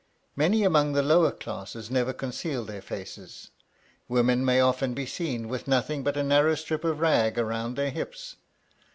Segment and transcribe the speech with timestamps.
[0.35, 3.51] Many among the lower classes never conceal their faces;
[4.09, 7.91] women may often be seen with nothing but a narrow strip of rag round the
[7.91, 8.37] hips.